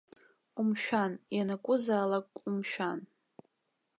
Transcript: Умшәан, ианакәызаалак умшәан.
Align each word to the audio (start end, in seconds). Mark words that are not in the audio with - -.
Умшәан, 0.59 1.11
ианакәызаалак 1.35 2.27
умшәан. 2.47 2.99